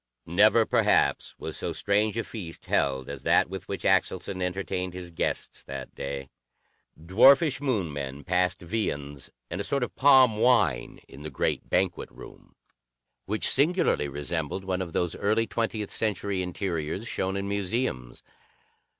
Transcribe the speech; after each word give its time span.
Never, 0.25 0.65
perhaps, 0.65 1.35
was 1.37 1.55
so 1.55 1.73
strange 1.73 2.17
a 2.17 2.23
feast 2.23 2.65
held 2.65 3.07
as 3.07 3.21
that 3.21 3.51
with 3.51 3.67
which 3.67 3.83
Axelson 3.85 4.41
entertained 4.41 4.95
his 4.95 5.11
guests 5.11 5.61
that 5.65 5.93
day. 5.93 6.31
Dwarfish 6.99 7.61
Moon 7.61 7.93
men 7.93 8.23
passed 8.23 8.61
viands 8.63 9.29
and 9.51 9.61
a 9.61 9.63
sort 9.63 9.83
of 9.83 9.95
palm 9.95 10.37
wine 10.37 11.01
in 11.07 11.21
the 11.21 11.29
great 11.29 11.69
banquet 11.69 12.09
room, 12.09 12.55
which 13.27 13.47
singularly 13.47 14.07
resembled 14.07 14.63
one 14.63 14.81
of 14.81 14.93
those 14.93 15.15
early 15.17 15.45
twentieth 15.45 15.91
century 15.91 16.41
interiors 16.41 17.07
shown 17.07 17.37
in 17.37 17.47
museums. 17.47 18.23